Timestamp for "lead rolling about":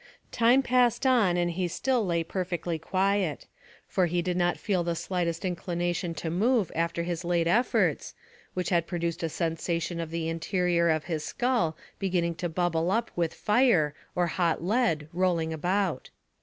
14.63-16.09